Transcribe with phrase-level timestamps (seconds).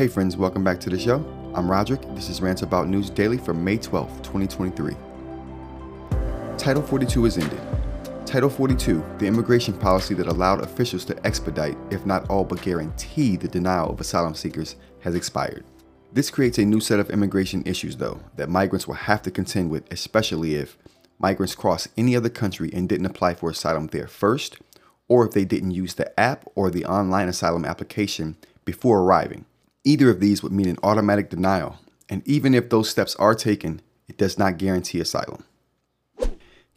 [0.00, 1.16] Hey friends, welcome back to the show.
[1.54, 2.00] I'm Roderick.
[2.14, 4.96] This is Rant About News Daily for May 12th, 2023.
[6.56, 7.60] Title 42 is ended.
[8.24, 13.36] Title 42, the immigration policy that allowed officials to expedite, if not all but guarantee,
[13.36, 15.66] the denial of asylum seekers, has expired.
[16.10, 19.68] This creates a new set of immigration issues, though, that migrants will have to contend
[19.68, 20.78] with, especially if
[21.18, 24.56] migrants cross any other country and didn't apply for asylum there first,
[25.08, 29.44] or if they didn't use the app or the online asylum application before arriving.
[29.84, 33.80] Either of these would mean an automatic denial, and even if those steps are taken,
[34.08, 35.44] it does not guarantee asylum.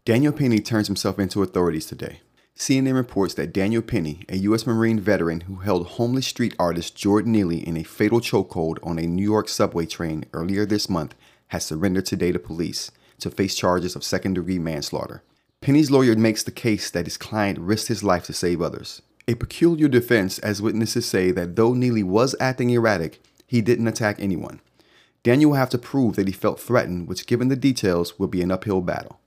[0.06, 2.22] Daniel Penny turns himself into authorities today.
[2.56, 4.68] CNN reports that Daniel Penny, a U.S.
[4.68, 9.08] Marine veteran who held homeless street artist Jordan Neely in a fatal chokehold on a
[9.08, 11.16] New York subway train earlier this month,
[11.48, 15.24] has surrendered today to police to face charges of second degree manslaughter.
[15.62, 19.02] Penny's lawyer makes the case that his client risked his life to save others.
[19.28, 24.18] A peculiar defense, as witnesses say that though Neely was acting erratic, he didn't attack
[24.20, 24.60] anyone.
[25.24, 28.42] Daniel will have to prove that he felt threatened, which, given the details, will be
[28.42, 29.22] an uphill battle.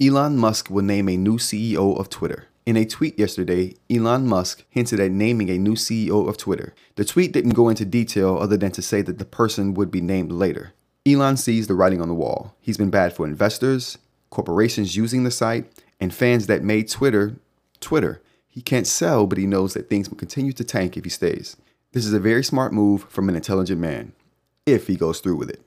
[0.00, 2.46] Elon Musk will name a new CEO of Twitter.
[2.66, 6.74] In a tweet yesterday, Elon Musk hinted at naming a new CEO of Twitter.
[6.96, 10.00] The tweet didn't go into detail other than to say that the person would be
[10.00, 10.72] named later.
[11.06, 12.56] Elon sees the writing on the wall.
[12.60, 13.98] He's been bad for investors,
[14.30, 15.70] corporations using the site,
[16.00, 17.36] and fans that made Twitter
[17.80, 18.20] Twitter.
[18.52, 21.56] He can't sell, but he knows that things will continue to tank if he stays.
[21.92, 24.12] This is a very smart move from an intelligent man,
[24.66, 25.62] if he goes through with it.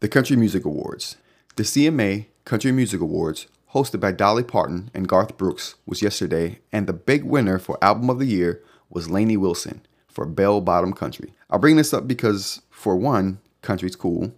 [0.00, 1.16] The Country Music Awards.
[1.54, 6.88] The CMA Country Music Awards, hosted by Dolly Parton and Garth Brooks, was yesterday, and
[6.88, 11.34] the big winner for Album of the Year was Lainey Wilson for Bell Bottom Country.
[11.48, 14.32] I'll bring this up because, for one, country's cool,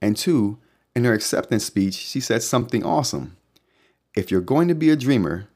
[0.00, 0.58] and two,
[0.96, 3.36] in her acceptance speech, she said something awesome.
[4.16, 5.48] If you're going to be a dreamer,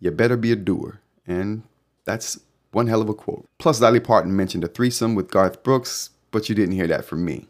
[0.00, 1.00] you better be a doer.
[1.26, 1.62] And
[2.04, 2.40] that's
[2.72, 3.48] one hell of a quote.
[3.58, 7.24] Plus, Dolly Parton mentioned a threesome with Garth Brooks, but you didn't hear that from
[7.24, 7.46] me.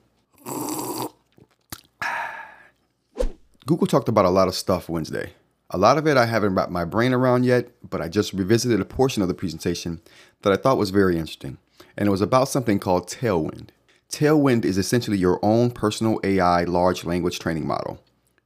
[3.67, 5.33] Google talked about a lot of stuff Wednesday.
[5.71, 8.81] A lot of it I haven't wrapped my brain around yet, but I just revisited
[8.81, 10.01] a portion of the presentation
[10.43, 11.59] that I thought was very interesting.
[11.97, 13.71] And it was about something called Tailwind.
[14.09, 18.01] Tailwind is essentially your own personal AI large language training model.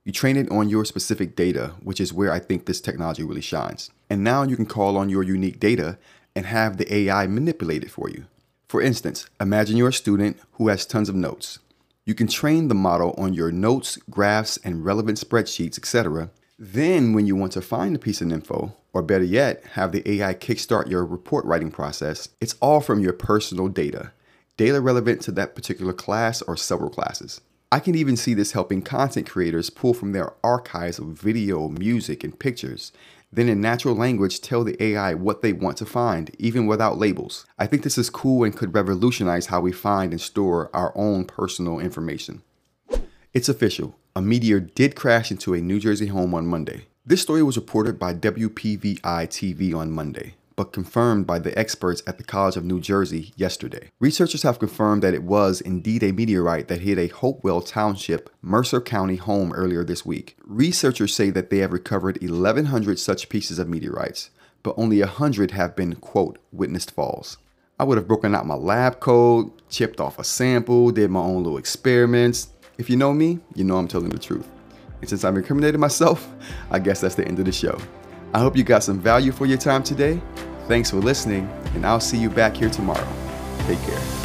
[0.05, 3.43] You train it on your specific data, which is where I think this technology really
[3.43, 3.91] shines.
[4.09, 5.99] And now you can call on your unique data
[6.35, 8.25] and have the AI manipulate it for you.
[8.67, 11.59] For instance, imagine you're a student who has tons of notes.
[12.07, 16.31] You can train the model on your notes, graphs, and relevant spreadsheets, etc.
[16.59, 20.09] Then, when you want to find a piece of info, or better yet, have the
[20.11, 24.13] AI kickstart your report writing process, it's all from your personal data,
[24.57, 27.43] data relevant to that particular class or several classes.
[27.73, 32.25] I can even see this helping content creators pull from their archives of video, music,
[32.25, 32.93] and pictures
[33.33, 37.47] then in natural language tell the AI what they want to find, even without labels.
[37.59, 41.25] I think this is cool and could revolutionize how we find and store our own
[41.27, 42.43] personal information.
[43.33, 43.97] It's official.
[44.17, 46.87] A meteor did crash into a New Jersey home on Monday.
[47.07, 52.19] This story was reported by WPVI TV on Monday but confirmed by the experts at
[52.19, 53.89] the College of New Jersey yesterday.
[53.99, 58.79] Researchers have confirmed that it was indeed a meteorite that hit a Hopewell Township, Mercer
[58.79, 60.37] County home earlier this week.
[60.45, 64.29] Researchers say that they have recovered 1,100 such pieces of meteorites,
[64.63, 67.39] but only 100 have been, quote, witnessed falls.
[67.79, 71.43] I would have broken out my lab coat, chipped off a sample, did my own
[71.43, 72.51] little experiments.
[72.77, 74.47] If you know me, you know I'm telling the truth.
[75.01, 76.31] And since I've incriminated myself,
[76.71, 77.81] I guess that's the end of the show.
[78.33, 80.21] I hope you got some value for your time today
[80.71, 83.13] Thanks for listening, and I'll see you back here tomorrow.
[83.67, 84.20] Take care.